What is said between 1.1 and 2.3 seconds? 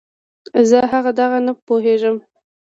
دغه نه پوهېږم.